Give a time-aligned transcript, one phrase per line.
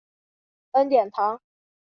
[0.71, 1.39] 恩典堂。